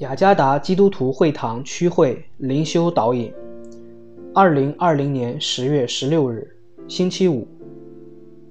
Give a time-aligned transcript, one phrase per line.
[0.00, 3.32] 雅加达基督徒会堂区会灵修导引，
[4.34, 6.46] 二零二零年十月十六日，
[6.86, 7.48] 星期五。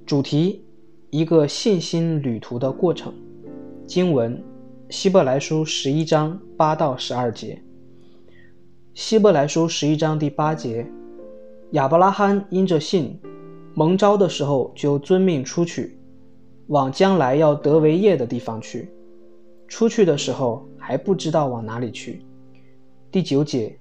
[0.07, 0.65] 主题：
[1.11, 3.13] 一个信心旅途的过程。
[3.85, 4.43] 经文：
[4.89, 7.61] 希伯来书十一章八到十二节。
[8.95, 10.83] 希伯来书十一章第八节：
[11.73, 13.19] 亚伯拉罕因着信，
[13.75, 15.95] 蒙召的时候就遵命出去，
[16.69, 18.89] 往将来要得为业的地方去。
[19.67, 20.67] 出去的时候。
[20.85, 22.21] 还不知道往哪里去。
[23.11, 23.75] 第九节，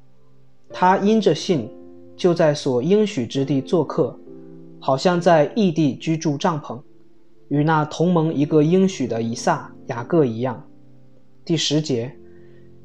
[0.70, 1.68] 他因着信，
[2.16, 4.18] 就在所应许之地做客，
[4.80, 6.80] 好像在异地居住帐篷，
[7.48, 10.66] 与那同盟一个应许的以撒、雅各一样。
[11.44, 12.10] 第十节，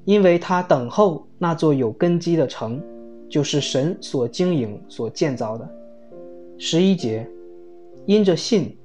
[0.04, 2.84] 因为他等候那座有根基的城，
[3.30, 5.66] 就是神所经营、所建造的。
[6.58, 7.26] 十一节，
[8.06, 8.78] 因着信，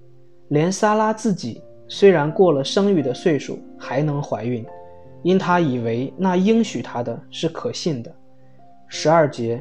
[0.51, 4.65] 连撒拉自己虽然过了生育的岁数，还能怀孕。
[5.25, 8.15] 因他以为那应许他的是可信的，
[8.89, 9.61] 十二节，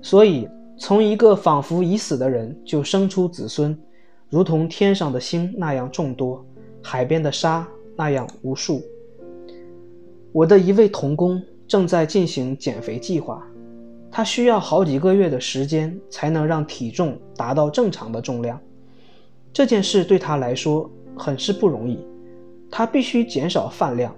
[0.00, 3.78] 所以从一个仿佛已死的人就生出子孙，
[4.30, 6.42] 如同天上的星那样众多，
[6.82, 8.82] 海边的沙那样无数。
[10.32, 13.46] 我的一位童工正在进行减肥计划，
[14.10, 18.58] 他需要好几个月的时间才能让体重达到正常的重量。
[19.52, 21.98] 这件事对他来说很是不容易，
[22.70, 24.14] 他必须减少饭量。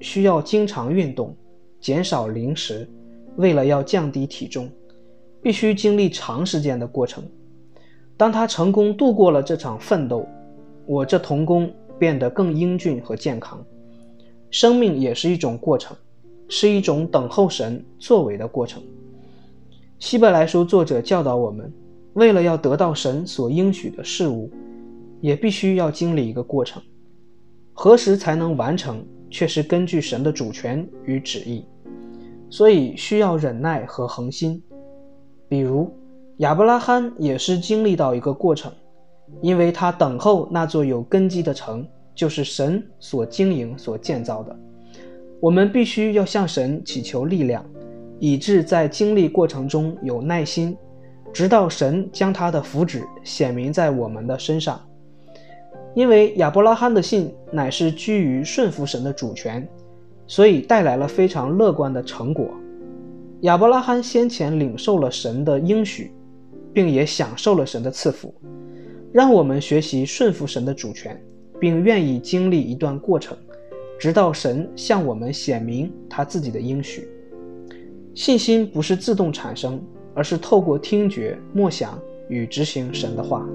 [0.00, 1.34] 需要经常运动，
[1.80, 2.88] 减少零食，
[3.36, 4.70] 为了要降低体重，
[5.42, 7.22] 必须经历长时间的过程。
[8.16, 10.26] 当他成功度过了这场奋斗，
[10.86, 13.64] 我这童工变得更英俊和健康。
[14.50, 15.96] 生命也是一种过程，
[16.48, 18.82] 是一种等候神作为的过程。
[19.98, 21.72] 希伯来书作者教导我们，
[22.14, 24.50] 为了要得到神所应许的事物，
[25.20, 26.82] 也必须要经历一个过程。
[27.72, 29.04] 何时才能完成？
[29.30, 31.64] 却是根据神的主权与旨意，
[32.50, 34.62] 所以需要忍耐和恒心。
[35.48, 35.90] 比如
[36.38, 38.72] 亚伯拉罕也是经历到一个过程，
[39.40, 44.56] 因为他等候那座有根基的城，就是神所经营、所建造的。
[45.40, 47.64] 我们必须要向神祈求力量，
[48.18, 50.76] 以致在经历过程中有耐心，
[51.32, 54.80] 直到神将他的福祉显明在我们的身上。
[55.94, 59.66] 因为亚伯拉罕的信乃是居于顺服神的主权，
[60.26, 62.48] 所以带来了非常乐观的成果。
[63.42, 66.12] 亚伯拉罕先前领受了神的应许，
[66.72, 68.34] 并也享受了神的赐福。
[69.12, 71.20] 让我们学习顺服神的主权，
[71.58, 73.36] 并愿意经历一段过程，
[73.98, 77.08] 直到神向我们显明他自己的应许。
[78.14, 79.80] 信心不是自动产生，
[80.14, 83.48] 而是透过听觉、默想与执行神的话。